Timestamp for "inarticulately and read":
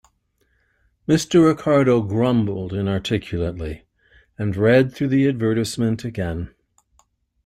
2.73-4.91